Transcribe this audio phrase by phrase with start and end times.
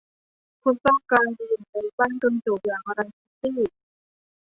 [0.63, 3.59] คุณต้องการอยู่ในบ้านกระจกอย่างไร คิตตี้